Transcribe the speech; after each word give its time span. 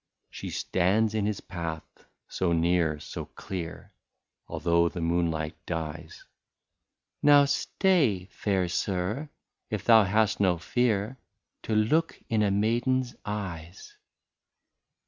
She 0.31 0.49
stands 0.49 1.13
in 1.13 1.27
his 1.27 1.41
path, 1.41 2.05
so 2.27 2.53
near, 2.53 2.99
so 2.99 3.25
clear, 3.25 3.93
Although 4.47 4.89
the 4.89 4.99
moonlight 4.99 5.63
dies, 5.67 6.25
—"Now 7.21 7.45
stay, 7.45 8.25
fair 8.31 8.67
sir, 8.67 9.29
if 9.69 9.83
thou 9.85 10.05
hast 10.05 10.39
no 10.39 10.57
fear 10.57 11.19
To 11.61 11.75
look 11.75 12.19
in 12.29 12.41
a 12.41 12.49
maiden's 12.49 13.13
eyes." 13.25 13.95